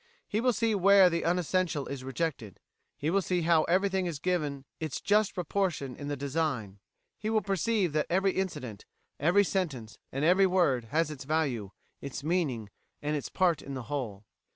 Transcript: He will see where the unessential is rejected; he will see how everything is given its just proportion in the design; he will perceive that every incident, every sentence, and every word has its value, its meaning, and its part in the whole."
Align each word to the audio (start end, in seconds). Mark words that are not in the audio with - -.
He 0.27 0.41
will 0.41 0.51
see 0.51 0.73
where 0.73 1.11
the 1.11 1.21
unessential 1.23 1.85
is 1.85 2.03
rejected; 2.03 2.59
he 2.97 3.11
will 3.11 3.21
see 3.21 3.43
how 3.43 3.65
everything 3.65 4.07
is 4.07 4.17
given 4.17 4.65
its 4.79 4.99
just 4.99 5.35
proportion 5.35 5.95
in 5.95 6.07
the 6.07 6.17
design; 6.17 6.79
he 7.19 7.29
will 7.29 7.43
perceive 7.43 7.93
that 7.93 8.07
every 8.09 8.31
incident, 8.31 8.87
every 9.19 9.43
sentence, 9.43 9.99
and 10.11 10.25
every 10.25 10.47
word 10.47 10.85
has 10.85 11.11
its 11.11 11.23
value, 11.23 11.69
its 12.01 12.23
meaning, 12.23 12.71
and 13.03 13.15
its 13.15 13.29
part 13.29 13.61
in 13.61 13.75
the 13.75 13.83
whole." 13.93 14.25